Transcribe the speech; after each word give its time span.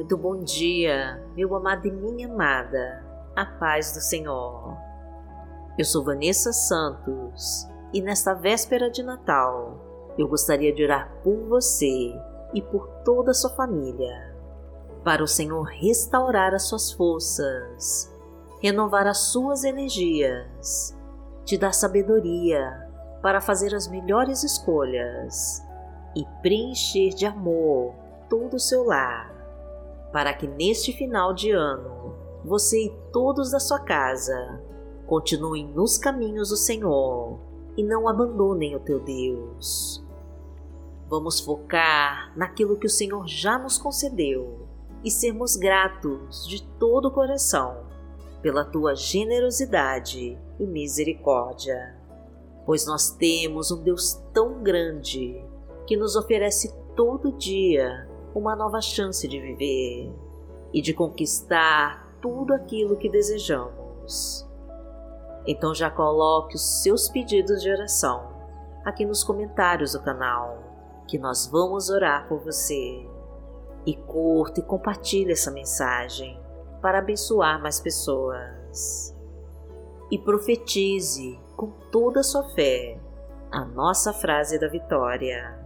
Muito 0.00 0.16
bom 0.16 0.38
dia, 0.38 1.22
meu 1.36 1.54
amado 1.54 1.86
e 1.86 1.92
minha 1.92 2.26
amada. 2.26 3.04
A 3.36 3.44
paz 3.44 3.92
do 3.92 4.00
Senhor. 4.00 4.74
Eu 5.76 5.84
sou 5.84 6.02
Vanessa 6.02 6.54
Santos 6.54 7.68
e 7.92 8.00
nesta 8.00 8.32
véspera 8.32 8.90
de 8.90 9.02
Natal 9.02 9.78
eu 10.16 10.26
gostaria 10.26 10.72
de 10.72 10.82
orar 10.82 11.12
por 11.22 11.36
você 11.50 12.18
e 12.54 12.62
por 12.62 12.88
toda 13.04 13.32
a 13.32 13.34
sua 13.34 13.50
família, 13.50 14.34
para 15.04 15.22
o 15.22 15.28
Senhor 15.28 15.64
restaurar 15.64 16.54
as 16.54 16.62
suas 16.62 16.90
forças, 16.90 18.10
renovar 18.62 19.06
as 19.06 19.18
suas 19.18 19.64
energias, 19.64 20.96
te 21.44 21.58
dar 21.58 21.74
sabedoria 21.74 22.88
para 23.20 23.38
fazer 23.38 23.74
as 23.74 23.86
melhores 23.86 24.44
escolhas 24.44 25.62
e 26.16 26.24
preencher 26.40 27.10
de 27.10 27.26
amor 27.26 27.94
todo 28.30 28.54
o 28.54 28.60
seu 28.60 28.82
lar, 28.84 29.39
para 30.12 30.34
que 30.34 30.46
neste 30.46 30.92
final 30.92 31.32
de 31.32 31.50
ano 31.50 32.14
você 32.44 32.86
e 32.86 32.96
todos 33.12 33.50
da 33.50 33.60
sua 33.60 33.80
casa 33.80 34.62
continuem 35.06 35.66
nos 35.66 35.98
caminhos 35.98 36.48
do 36.48 36.56
Senhor 36.56 37.38
e 37.76 37.82
não 37.82 38.08
abandonem 38.08 38.74
o 38.74 38.80
teu 38.80 39.00
Deus. 39.00 40.04
Vamos 41.08 41.40
focar 41.40 42.32
naquilo 42.36 42.76
que 42.76 42.86
o 42.86 42.90
Senhor 42.90 43.26
já 43.26 43.58
nos 43.58 43.76
concedeu 43.78 44.66
e 45.04 45.10
sermos 45.10 45.56
gratos 45.56 46.46
de 46.46 46.62
todo 46.78 47.08
o 47.08 47.10
coração 47.10 47.84
pela 48.42 48.64
tua 48.64 48.94
generosidade 48.94 50.38
e 50.58 50.66
misericórdia, 50.66 51.96
pois 52.64 52.86
nós 52.86 53.10
temos 53.10 53.70
um 53.70 53.82
Deus 53.82 54.22
tão 54.32 54.62
grande 54.62 55.44
que 55.86 55.96
nos 55.96 56.16
oferece 56.16 56.72
todo 56.94 57.32
dia 57.32 58.09
uma 58.34 58.54
nova 58.54 58.80
chance 58.80 59.26
de 59.26 59.40
viver 59.40 60.12
e 60.72 60.80
de 60.80 60.94
conquistar 60.94 62.16
tudo 62.20 62.54
aquilo 62.54 62.96
que 62.96 63.08
desejamos. 63.08 64.48
Então 65.46 65.74
já 65.74 65.90
coloque 65.90 66.54
os 66.54 66.82
seus 66.82 67.08
pedidos 67.08 67.62
de 67.62 67.70
oração 67.70 68.30
aqui 68.84 69.04
nos 69.04 69.22
comentários 69.22 69.92
do 69.92 70.02
canal, 70.02 70.58
que 71.06 71.18
nós 71.18 71.46
vamos 71.46 71.90
orar 71.90 72.28
por 72.28 72.40
você. 72.40 73.06
E 73.86 73.94
curta 73.94 74.60
e 74.60 74.62
compartilhe 74.62 75.32
essa 75.32 75.50
mensagem 75.50 76.38
para 76.82 76.98
abençoar 76.98 77.60
mais 77.60 77.80
pessoas. 77.80 79.16
E 80.10 80.18
profetize 80.18 81.40
com 81.56 81.70
toda 81.90 82.20
a 82.20 82.24
sua 82.24 82.44
fé 82.50 82.98
a 83.50 83.64
nossa 83.64 84.12
frase 84.12 84.58
da 84.58 84.68
vitória. 84.68 85.59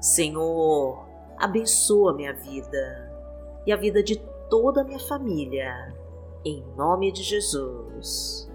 Senhor, 0.00 1.06
abençoa 1.36 2.14
minha 2.14 2.32
vida 2.32 3.12
e 3.66 3.72
a 3.72 3.76
vida 3.76 4.00
de 4.02 4.16
toda 4.48 4.82
a 4.82 4.84
minha 4.84 5.00
família, 5.00 5.92
em 6.44 6.64
nome 6.76 7.10
de 7.10 7.22
Jesus. 7.22 8.48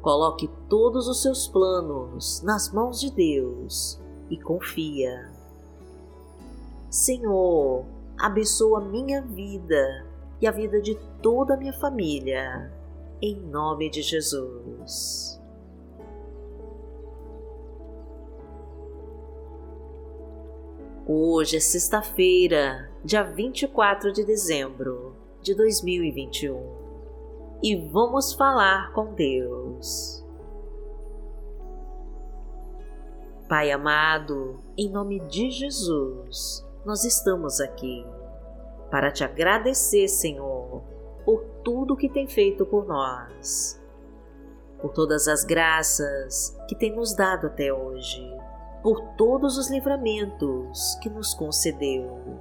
Coloque 0.00 0.48
todos 0.68 1.08
os 1.08 1.20
seus 1.20 1.48
planos 1.48 2.40
nas 2.42 2.72
mãos 2.72 3.00
de 3.00 3.10
Deus 3.10 4.00
e 4.30 4.38
confia. 4.40 5.30
Senhor, 6.88 7.84
abençoa 8.16 8.80
minha 8.80 9.20
vida 9.20 10.06
e 10.40 10.46
a 10.46 10.52
vida 10.52 10.80
de 10.80 10.94
toda 11.20 11.54
a 11.54 11.56
minha 11.56 11.72
família, 11.72 12.72
em 13.20 13.34
nome 13.34 13.90
de 13.90 14.00
Jesus. 14.00 15.39
Hoje 21.12 21.56
é 21.56 21.60
sexta-feira, 21.60 22.88
dia 23.04 23.24
24 23.24 24.12
de 24.12 24.24
dezembro 24.24 25.16
de 25.42 25.56
2021 25.56 27.58
e 27.60 27.74
vamos 27.88 28.32
falar 28.32 28.92
com 28.92 29.12
Deus. 29.14 30.24
Pai 33.48 33.72
amado, 33.72 34.60
em 34.78 34.88
nome 34.88 35.18
de 35.26 35.50
Jesus, 35.50 36.64
nós 36.84 37.04
estamos 37.04 37.60
aqui 37.60 38.06
para 38.88 39.10
te 39.10 39.24
agradecer, 39.24 40.06
Senhor, 40.06 40.80
por 41.24 41.42
tudo 41.64 41.96
que 41.96 42.08
tem 42.08 42.28
feito 42.28 42.64
por 42.64 42.86
nós, 42.86 43.82
por 44.80 44.92
todas 44.92 45.26
as 45.26 45.42
graças 45.42 46.56
que 46.68 46.76
tem 46.76 46.94
nos 46.94 47.16
dado 47.16 47.48
até 47.48 47.72
hoje 47.72 48.22
por 48.82 49.00
todos 49.16 49.58
os 49.58 49.70
livramentos 49.70 50.96
que 51.02 51.10
nos 51.10 51.34
concedeu, 51.34 52.38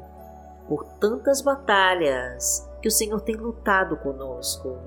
por 0.68 0.84
tantas 1.00 1.42
batalhas 1.42 2.70
que 2.82 2.88
o 2.88 2.92
Senhor 2.92 3.20
tem 3.22 3.36
lutado 3.36 3.98
conosco 3.98 4.78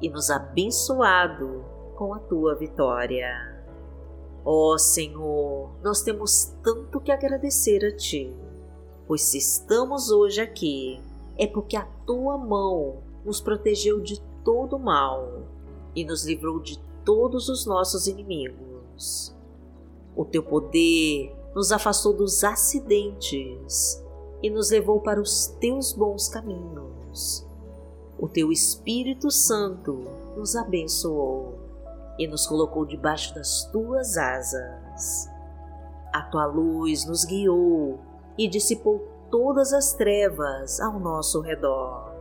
e 0.00 0.08
nos 0.08 0.30
abençoado 0.30 1.64
com 1.94 2.14
a 2.14 2.18
tua 2.18 2.54
vitória. 2.54 3.58
Ó 4.44 4.72
oh, 4.72 4.78
Senhor, 4.78 5.70
nós 5.82 6.00
temos 6.00 6.54
tanto 6.62 7.00
que 7.00 7.12
agradecer 7.12 7.84
a 7.84 7.94
Ti, 7.94 8.34
pois 9.06 9.22
se 9.22 9.38
estamos 9.38 10.10
hoje 10.10 10.40
aqui 10.40 11.02
é 11.36 11.46
porque 11.46 11.76
a 11.76 11.86
Tua 12.06 12.38
mão 12.38 13.02
nos 13.24 13.40
protegeu 13.40 14.00
de 14.00 14.20
todo 14.42 14.78
mal 14.78 15.42
e 15.94 16.04
nos 16.04 16.24
livrou 16.24 16.60
de 16.60 16.78
todos 17.04 17.48
os 17.48 17.66
nossos 17.66 18.06
inimigos. 18.06 19.36
O 20.18 20.24
teu 20.24 20.42
poder 20.42 21.32
nos 21.54 21.70
afastou 21.70 22.12
dos 22.12 22.42
acidentes 22.42 24.04
e 24.42 24.50
nos 24.50 24.72
levou 24.72 25.00
para 25.00 25.20
os 25.20 25.46
teus 25.60 25.92
bons 25.92 26.28
caminhos. 26.28 27.46
O 28.18 28.28
teu 28.28 28.50
Espírito 28.50 29.30
Santo 29.30 29.92
nos 30.36 30.56
abençoou 30.56 31.60
e 32.18 32.26
nos 32.26 32.48
colocou 32.48 32.84
debaixo 32.84 33.32
das 33.32 33.62
tuas 33.70 34.16
asas. 34.16 35.30
A 36.12 36.22
tua 36.22 36.46
luz 36.46 37.06
nos 37.06 37.24
guiou 37.24 38.00
e 38.36 38.48
dissipou 38.48 39.06
todas 39.30 39.72
as 39.72 39.92
trevas 39.92 40.80
ao 40.80 40.98
nosso 40.98 41.40
redor. 41.40 42.12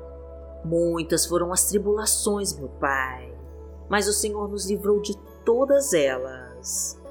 Muitas 0.64 1.26
foram 1.26 1.52
as 1.52 1.66
tribulações, 1.66 2.56
meu 2.56 2.70
Pai, 2.80 3.36
mas 3.90 4.08
o 4.08 4.14
Senhor 4.14 4.48
nos 4.48 4.70
livrou 4.70 5.02
de 5.02 5.18
todas 5.44 5.96
elas. 5.96 7.02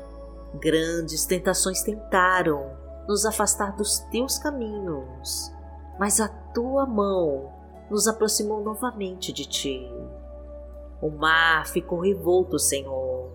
Grandes 0.61 1.27
tentações 1.27 1.83
tentaram 1.83 2.77
nos 3.07 3.27
afastar 3.27 3.77
dos 3.77 3.99
teus 4.11 4.39
caminhos, 4.39 5.53
mas 5.99 6.19
a 6.19 6.29
tua 6.29 6.87
mão 6.87 7.53
nos 7.91 8.09
aproximou 8.09 8.63
novamente 8.63 9.33
de 9.33 9.47
ti. 9.47 9.87
O 11.01 11.11
mar 11.11 11.67
ficou 11.67 12.01
revolto, 12.01 12.59
Senhor, 12.59 13.31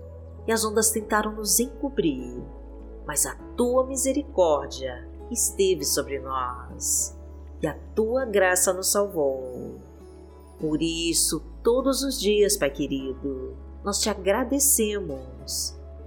e 0.48 0.52
as 0.52 0.66
ondas 0.66 0.90
tentaram 0.90 1.32
nos 1.34 1.60
encobrir, 1.60 2.42
mas 3.06 3.26
a 3.28 3.36
tua 3.56 3.86
misericórdia 3.86 5.08
esteve 5.30 5.86
sobre 5.86 6.20
nós 6.20 7.16
e 7.62 7.68
a 7.68 7.78
tua 7.96 8.26
graça 8.26 8.74
nos 8.74 8.92
salvou. 8.92 9.76
Por 10.60 10.82
isso, 10.82 11.40
todos 11.64 12.02
os 12.04 12.20
dias, 12.20 12.58
Pai 12.58 12.72
querido, 12.72 13.56
nós 13.84 14.00
te 14.00 14.10
agradecemos 14.10 15.80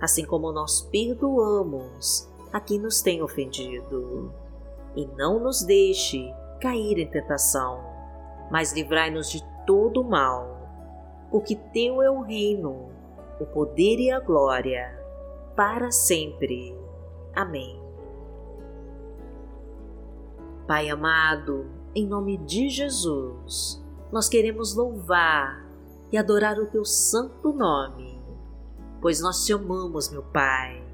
assim 0.00 0.24
como 0.24 0.50
nós 0.50 0.80
perdoamos 0.80 2.28
a 2.52 2.58
quem 2.58 2.78
nos 2.78 3.02
tem 3.02 3.22
ofendido. 3.22 4.32
E 4.96 5.06
não 5.16 5.38
nos 5.38 5.62
deixe 5.62 6.32
cair 6.60 6.98
em 6.98 7.08
tentação, 7.08 7.80
mas 8.50 8.72
livrai-nos 8.72 9.30
de 9.30 9.42
todo 9.66 10.02
mal, 10.02 10.58
porque 11.30 11.54
Teu 11.54 12.02
é 12.02 12.10
o 12.10 12.22
reino, 12.22 12.90
o 13.38 13.46
poder 13.46 14.00
e 14.00 14.10
a 14.10 14.18
glória, 14.18 14.98
para 15.54 15.90
sempre. 15.90 16.76
Amém. 17.34 17.78
Pai 20.66 20.88
amado, 20.88 21.66
em 21.94 22.06
nome 22.06 22.36
de 22.38 22.68
Jesus, 22.68 23.84
nós 24.10 24.28
queremos 24.28 24.74
louvar 24.74 25.64
e 26.10 26.18
adorar 26.18 26.58
o 26.58 26.66
Teu 26.66 26.84
santo 26.84 27.52
nome 27.52 28.19
pois 29.00 29.20
nós 29.20 29.44
te 29.44 29.52
amamos, 29.52 30.10
meu 30.10 30.22
Pai, 30.22 30.84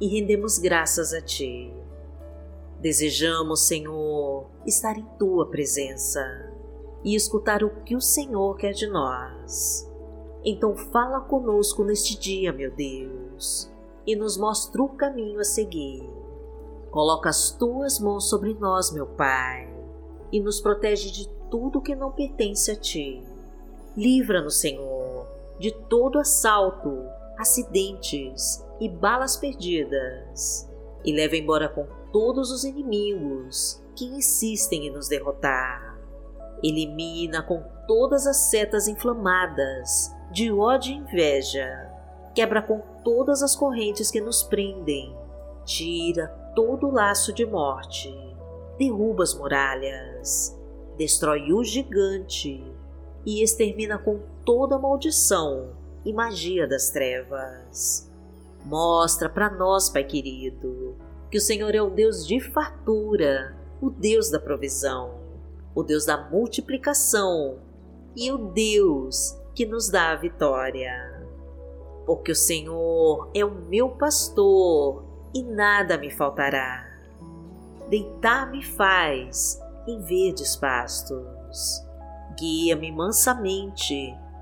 e 0.00 0.08
rendemos 0.08 0.58
graças 0.58 1.12
a 1.12 1.20
Ti. 1.20 1.72
Desejamos, 2.80 3.60
Senhor, 3.60 4.46
estar 4.66 4.98
em 4.98 5.06
tua 5.18 5.46
presença 5.46 6.20
e 7.04 7.14
escutar 7.14 7.62
o 7.62 7.70
que 7.84 7.94
o 7.94 8.00
Senhor 8.00 8.56
quer 8.56 8.72
de 8.72 8.88
nós. 8.88 9.88
Então, 10.44 10.76
fala 10.76 11.20
conosco 11.20 11.84
neste 11.84 12.18
dia, 12.18 12.52
meu 12.52 12.72
Deus, 12.72 13.70
e 14.04 14.16
nos 14.16 14.36
mostra 14.36 14.82
o 14.82 14.88
caminho 14.88 15.38
a 15.38 15.44
seguir. 15.44 16.02
Coloca 16.90 17.28
as 17.28 17.52
tuas 17.52 18.00
mãos 18.00 18.28
sobre 18.28 18.54
nós, 18.54 18.90
meu 18.90 19.06
Pai, 19.06 19.72
e 20.32 20.40
nos 20.40 20.60
protege 20.60 21.12
de 21.12 21.28
tudo 21.48 21.80
que 21.80 21.94
não 21.94 22.10
pertence 22.10 22.70
a 22.72 22.76
ti. 22.76 23.22
Livra-nos, 23.96 24.56
Senhor, 24.56 25.26
de 25.60 25.70
todo 25.88 26.18
assalto, 26.18 27.04
acidentes 27.42 28.64
e 28.80 28.88
balas 28.88 29.36
perdidas, 29.36 30.70
e 31.04 31.12
leva 31.12 31.36
embora 31.36 31.68
com 31.68 31.86
todos 32.12 32.50
os 32.50 32.64
inimigos 32.64 33.82
que 33.96 34.06
insistem 34.06 34.86
em 34.86 34.90
nos 34.90 35.08
derrotar. 35.08 35.98
Elimina 36.62 37.42
com 37.42 37.62
todas 37.86 38.26
as 38.26 38.36
setas 38.50 38.86
inflamadas 38.86 40.10
de 40.30 40.52
ódio 40.52 40.94
e 40.94 40.96
inveja. 40.96 41.90
Quebra 42.34 42.62
com 42.62 42.80
todas 43.04 43.42
as 43.42 43.56
correntes 43.56 44.10
que 44.10 44.20
nos 44.20 44.42
prendem. 44.44 45.14
Tira 45.64 46.28
todo 46.54 46.86
o 46.86 46.92
laço 46.92 47.32
de 47.32 47.44
morte. 47.44 48.08
Derruba 48.78 49.24
as 49.24 49.34
muralhas. 49.34 50.58
Destrói 50.96 51.52
o 51.52 51.64
gigante. 51.64 52.64
E 53.26 53.42
extermina 53.42 53.98
com 53.98 54.20
toda 54.44 54.78
maldição 54.78 55.81
e 56.04 56.12
magia 56.12 56.66
das 56.66 56.90
trevas. 56.90 58.10
Mostra 58.64 59.28
para 59.28 59.50
nós, 59.50 59.88
Pai 59.88 60.04
querido, 60.04 60.96
que 61.30 61.38
o 61.38 61.40
Senhor 61.40 61.74
é 61.74 61.82
o 61.82 61.90
Deus 61.90 62.26
de 62.26 62.40
fartura, 62.40 63.56
o 63.80 63.90
Deus 63.90 64.30
da 64.30 64.38
provisão, 64.38 65.18
o 65.74 65.82
Deus 65.82 66.04
da 66.04 66.28
multiplicação 66.30 67.58
e 68.14 68.30
o 68.30 68.38
Deus 68.38 69.36
que 69.54 69.66
nos 69.66 69.90
dá 69.90 70.10
a 70.10 70.16
vitória. 70.16 70.92
Porque 72.06 72.32
o 72.32 72.36
Senhor 72.36 73.30
é 73.34 73.44
o 73.44 73.50
meu 73.50 73.90
pastor 73.90 75.04
e 75.34 75.42
nada 75.42 75.96
me 75.96 76.10
faltará. 76.10 76.86
Deitar-me 77.88 78.62
faz 78.62 79.60
em 79.86 80.00
verdes 80.00 80.56
pastos. 80.56 81.84
Guia-me 82.38 82.90
mansamente 82.92 84.14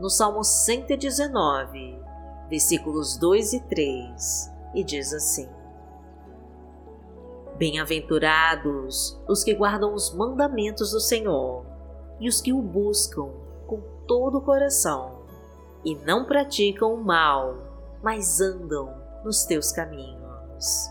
no 0.00 0.08
Salmo 0.08 0.44
119, 0.44 1.98
versículos 2.48 3.16
2 3.16 3.52
e 3.52 3.60
3, 3.60 4.54
e 4.74 4.84
diz 4.84 5.12
assim: 5.12 5.48
Bem-aventurados 7.56 9.20
os 9.28 9.42
que 9.42 9.54
guardam 9.54 9.92
os 9.92 10.14
mandamentos 10.14 10.92
do 10.92 11.00
Senhor 11.00 11.64
e 12.20 12.28
os 12.28 12.40
que 12.40 12.52
o 12.52 12.62
buscam 12.62 13.30
com 13.66 13.80
todo 14.06 14.38
o 14.38 14.42
coração 14.42 15.18
e 15.84 15.94
não 15.96 16.24
praticam 16.24 16.94
o 16.94 17.04
mal, 17.04 17.56
mas 18.02 18.40
andam 18.40 18.94
nos 19.24 19.44
teus 19.44 19.72
caminhos. 19.72 20.90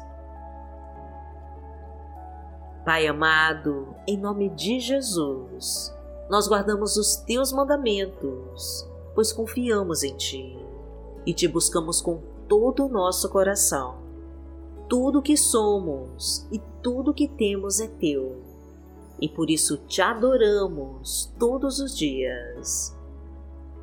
Pai 2.86 3.06
amado, 3.06 3.95
em 4.07 4.18
nome 4.18 4.50
de 4.50 4.80
Jesus, 4.80 5.94
nós 6.30 6.48
guardamos 6.48 6.95
os 6.95 7.18
teus 7.18 7.51
mandamentos, 7.51 8.89
pois 9.17 9.33
confiamos 9.33 10.03
em 10.03 10.15
ti 10.15 10.55
e 11.25 11.33
te 11.33 11.47
buscamos 11.47 11.99
com 11.99 12.21
todo 12.47 12.85
o 12.85 12.87
nosso 12.87 13.27
coração. 13.29 13.97
Tudo 14.87 15.23
que 15.23 15.35
somos 15.35 16.45
e 16.51 16.61
tudo 16.83 17.15
que 17.15 17.27
temos 17.27 17.79
é 17.79 17.87
teu, 17.87 18.35
e 19.19 19.27
por 19.27 19.49
isso 19.49 19.75
te 19.87 20.03
adoramos 20.03 21.33
todos 21.39 21.79
os 21.79 21.97
dias. 21.97 22.95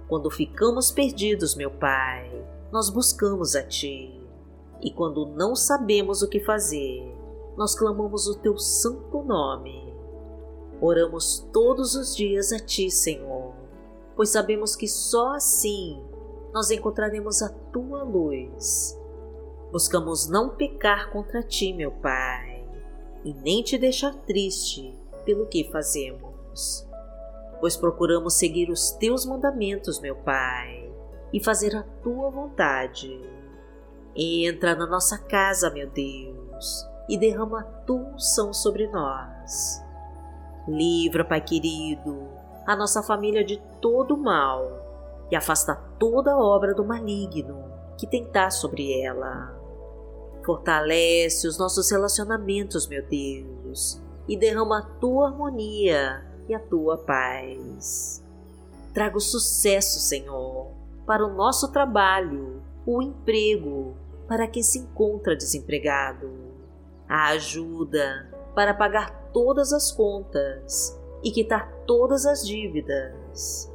Quando 0.07 0.31
ficamos 0.31 0.93
perdidos, 0.93 1.57
meu 1.57 1.73
Pai, 1.73 2.31
nós 2.71 2.89
buscamos 2.89 3.57
a 3.57 3.63
Ti, 3.65 4.17
e 4.81 4.93
quando 4.93 5.27
não 5.27 5.57
sabemos 5.57 6.23
o 6.23 6.29
que 6.29 6.39
fazer, 6.39 7.13
nós 7.57 7.75
clamamos 7.75 8.29
o 8.29 8.37
Teu 8.37 8.57
santo 8.57 9.25
nome. 9.25 9.93
Oramos 10.81 11.45
todos 11.53 11.97
os 11.97 12.15
dias 12.15 12.53
a 12.53 12.61
Ti, 12.61 12.89
Senhor, 12.89 13.44
pois 14.17 14.31
sabemos 14.31 14.77
que 14.77 14.89
só 14.89 15.35
assim 15.35 16.03
nós 16.53 16.71
encontraremos 16.71 17.43
a 17.43 17.49
tua 17.49 18.05
luz. 18.05 18.99
Buscamos 19.73 20.29
não 20.29 20.51
pecar 20.51 21.11
contra 21.11 21.43
ti, 21.43 21.73
meu 21.73 21.91
Pai, 21.91 22.65
e 23.25 23.35
nem 23.35 23.63
te 23.63 23.77
deixar 23.77 24.15
triste 24.15 24.97
pelo 25.25 25.47
que 25.47 25.71
fazemos, 25.71 26.89
pois 27.61 27.77
procuramos 27.77 28.35
seguir 28.35 28.71
os 28.71 28.93
teus 28.93 29.27
mandamentos, 29.27 29.99
meu 29.99 30.15
Pai, 30.15 30.93
e 31.33 31.43
fazer 31.43 31.75
a 31.75 31.83
tua 31.83 32.31
vontade. 32.31 33.21
Entra 34.15 34.77
na 34.77 34.87
nossa 34.87 35.19
casa, 35.19 35.71
meu 35.71 35.91
Deus, 35.91 36.87
e 37.09 37.19
derrama 37.19 37.61
a 37.61 37.65
tua 37.65 38.15
unção 38.15 38.53
sobre 38.53 38.87
nós. 38.87 39.83
Livra, 40.69 41.25
Pai 41.25 41.41
querido, 41.41 42.29
a 42.67 42.75
nossa 42.75 43.03
família 43.03 43.45
de 43.45 43.61
todo 43.81 44.17
mal 44.17 45.27
e 45.31 45.37
afasta 45.37 45.75
toda 45.99 46.37
obra 46.37 46.75
do 46.75 46.85
maligno 46.85 47.65
que 47.97 48.07
tentar 48.07 48.51
sobre 48.51 49.01
ela. 49.03 49.55
Fortalece 50.45 51.47
os 51.47 51.59
nossos 51.59 51.91
relacionamentos, 51.91 52.87
meu 52.87 53.03
Deus, 53.07 54.01
e 54.29 54.37
derrama 54.37 54.79
a 54.79 54.83
tua 54.83 55.29
harmonia 55.29 56.25
e 56.49 56.55
a 56.55 56.59
tua 56.59 56.99
paz. 56.99 58.23
Traga 58.93 59.17
o 59.17 59.21
sucesso, 59.21 60.01
Senhor, 60.01 60.69
para 61.07 61.27
o 61.27 61.35
nosso 61.35 61.73
trabalho, 61.73 62.63
o 62.87 63.03
emprego, 63.03 63.97
para 64.29 64.47
quem 64.47 64.63
se 64.63 64.79
encontra 64.79 65.37
desempregado, 65.37 66.31
a 67.09 67.29
ajuda 67.29 68.31
para 68.55 68.73
pagar 68.73 69.31
todas 69.33 69.73
as 69.73 69.91
contas 69.91 70.99
e 71.25 71.33
quitar 71.33 71.73
todas 71.87 72.27
as 72.27 72.47
dívidas 72.47 73.75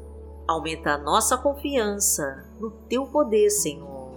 Aumenta 0.50 0.94
a 0.94 0.98
nossa 0.98 1.38
confiança 1.38 2.44
no 2.60 2.72
Teu 2.72 3.06
poder, 3.06 3.52
Senhor, 3.52 4.10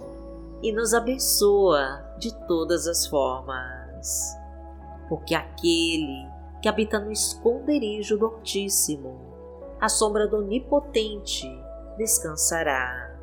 e 0.63 0.71
nos 0.71 0.91
abençoa 0.91 2.03
de 2.17 2.35
todas 2.47 2.87
as 2.87 3.05
formas. 3.05 4.35
Porque 5.07 5.35
aquele 5.35 6.27
que 6.59 6.67
habita 6.67 6.99
no 6.99 7.11
esconderijo 7.11 8.17
do 8.17 8.25
Altíssimo, 8.25 9.15
a 9.79 9.87
sombra 9.87 10.27
do 10.27 10.37
Onipotente, 10.37 11.47
descansará. 11.99 13.15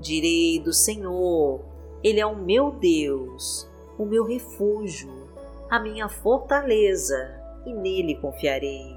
Direi 0.00 0.58
do 0.58 0.72
Senhor, 0.72 1.60
Ele 2.02 2.18
é 2.18 2.24
o 2.24 2.34
meu 2.34 2.70
Deus, 2.70 3.68
o 3.98 4.06
meu 4.06 4.24
refúgio, 4.24 5.28
a 5.68 5.78
minha 5.78 6.08
fortaleza, 6.08 7.38
e 7.66 7.74
nele 7.74 8.14
confiarei, 8.14 8.96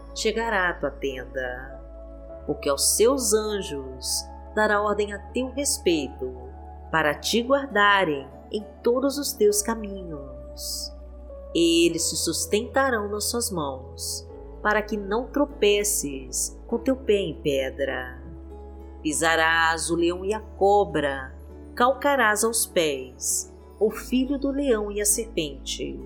chegará 0.15 0.69
à 0.69 0.73
tua 0.73 0.91
tenda. 0.91 1.79
Porque 2.45 2.69
aos 2.69 2.95
seus 2.95 3.33
anjos 3.33 4.25
dará 4.55 4.81
ordem 4.81 5.13
a 5.13 5.19
teu 5.19 5.49
respeito, 5.51 6.33
para 6.91 7.15
te 7.15 7.41
guardarem 7.41 8.27
em 8.51 8.65
todos 8.83 9.17
os 9.17 9.31
teus 9.31 9.61
caminhos. 9.61 10.91
Eles 11.55 12.09
te 12.09 12.17
sustentarão 12.17 13.09
nas 13.09 13.25
suas 13.25 13.49
mãos, 13.49 14.27
para 14.61 14.81
que 14.81 14.97
não 14.97 15.27
tropeces 15.27 16.57
com 16.67 16.77
teu 16.77 16.95
pé 16.95 17.17
em 17.17 17.41
pedra. 17.41 18.21
Pisarás 19.01 19.89
o 19.89 19.95
leão 19.95 20.23
e 20.23 20.33
a 20.33 20.39
cobra, 20.39 21.33
calcarás 21.73 22.43
aos 22.43 22.65
pés 22.65 23.51
o 23.79 23.89
filho 23.89 24.37
do 24.37 24.51
leão 24.51 24.91
e 24.91 25.01
a 25.01 25.05
serpente. 25.05 25.99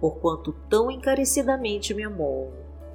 Porquanto 0.00 0.52
tão 0.70 0.90
encarecidamente 0.90 1.92
me 1.92 2.02
amou, 2.02 2.52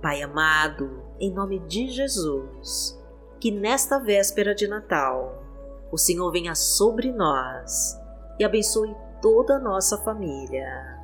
Pai 0.00 0.22
amado, 0.22 1.02
em 1.18 1.32
nome 1.32 1.58
de 1.60 1.88
Jesus, 1.88 2.98
que 3.40 3.50
nesta 3.50 3.98
véspera 3.98 4.54
de 4.54 4.68
Natal 4.68 5.42
o 5.90 5.98
Senhor 5.98 6.30
venha 6.30 6.54
sobre 6.54 7.12
nós 7.12 7.98
e 8.38 8.44
abençoe 8.44 8.94
toda 9.20 9.56
a 9.56 9.60
nossa 9.60 9.98
família. 9.98 10.98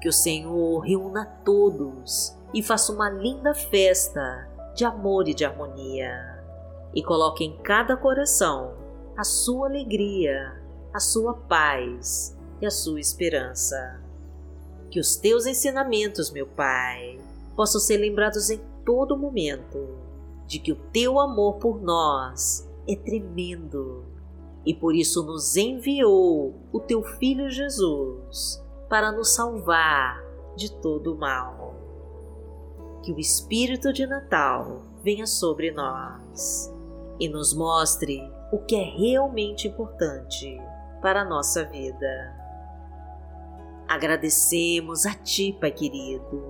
Que 0.00 0.08
o 0.08 0.12
Senhor 0.12 0.80
reúna 0.80 1.26
todos 1.44 2.36
e 2.52 2.62
faça 2.62 2.92
uma 2.92 3.10
linda 3.10 3.54
festa 3.54 4.48
de 4.74 4.84
amor 4.84 5.28
e 5.28 5.34
de 5.34 5.44
harmonia 5.44 6.42
e 6.94 7.02
coloque 7.02 7.44
em 7.44 7.56
cada 7.58 7.96
coração 7.96 8.74
a 9.16 9.22
sua 9.22 9.68
alegria 9.68 10.60
a 10.92 10.98
sua 10.98 11.34
paz 11.34 12.36
e 12.60 12.66
a 12.66 12.70
sua 12.70 13.00
esperança. 13.00 14.00
Que 14.90 14.98
os 14.98 15.16
teus 15.16 15.46
ensinamentos, 15.46 16.30
meu 16.30 16.46
Pai, 16.46 17.18
possam 17.56 17.80
ser 17.80 17.98
lembrados 17.98 18.50
em 18.50 18.60
todo 18.84 19.16
momento 19.16 19.78
de 20.46 20.58
que 20.58 20.72
o 20.72 20.76
teu 20.76 21.20
amor 21.20 21.56
por 21.56 21.80
nós 21.80 22.68
é 22.88 22.96
tremendo 22.96 24.04
e 24.64 24.74
por 24.74 24.94
isso 24.94 25.22
nos 25.22 25.56
enviou 25.56 26.54
o 26.72 26.80
teu 26.80 27.02
Filho 27.02 27.48
Jesus 27.50 28.62
para 28.88 29.12
nos 29.12 29.30
salvar 29.30 30.22
de 30.56 30.72
todo 30.80 31.14
o 31.14 31.18
mal. 31.18 31.74
Que 33.02 33.12
o 33.12 33.18
Espírito 33.18 33.92
de 33.92 34.06
Natal 34.06 34.82
venha 35.02 35.26
sobre 35.26 35.70
nós 35.70 36.74
e 37.18 37.28
nos 37.28 37.54
mostre 37.54 38.20
o 38.52 38.58
que 38.58 38.74
é 38.74 38.82
realmente 38.82 39.68
importante 39.68 40.60
para 41.00 41.22
a 41.22 41.24
nossa 41.24 41.64
vida. 41.64 42.36
Agradecemos 43.88 45.06
a 45.06 45.14
Ti, 45.14 45.56
Pai 45.58 45.70
querido, 45.70 46.49